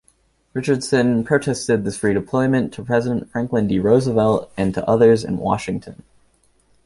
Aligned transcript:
Richardson 0.55 1.23
protested 1.23 1.83
this 1.85 1.99
redeployment 1.99 2.71
to 2.71 2.83
President 2.83 3.29
Franklin 3.29 3.67
D. 3.67 3.77
Roosevelt 3.77 4.51
and 4.57 4.73
to 4.73 4.83
others 4.89 5.23
in 5.23 5.37
Washington. 5.37 6.01